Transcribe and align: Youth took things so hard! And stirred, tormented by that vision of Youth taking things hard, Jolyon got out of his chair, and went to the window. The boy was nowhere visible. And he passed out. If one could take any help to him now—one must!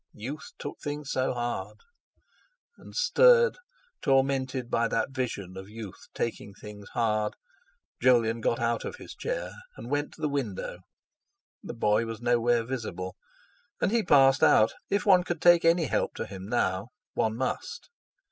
Youth 0.15 0.53
took 0.57 0.79
things 0.79 1.11
so 1.11 1.35
hard! 1.35 1.77
And 2.75 2.95
stirred, 2.95 3.59
tormented 4.01 4.71
by 4.71 4.87
that 4.87 5.11
vision 5.11 5.55
of 5.55 5.69
Youth 5.69 6.07
taking 6.15 6.55
things 6.55 6.89
hard, 6.93 7.35
Jolyon 8.01 8.41
got 8.41 8.57
out 8.59 8.83
of 8.83 8.95
his 8.95 9.13
chair, 9.13 9.51
and 9.77 9.91
went 9.91 10.15
to 10.15 10.21
the 10.21 10.27
window. 10.27 10.79
The 11.61 11.75
boy 11.75 12.07
was 12.07 12.19
nowhere 12.19 12.63
visible. 12.65 13.15
And 13.79 13.91
he 13.91 14.01
passed 14.01 14.41
out. 14.41 14.73
If 14.89 15.05
one 15.05 15.23
could 15.23 15.39
take 15.39 15.63
any 15.63 15.85
help 15.85 16.15
to 16.15 16.25
him 16.25 16.47
now—one 16.47 17.35
must! 17.35 17.91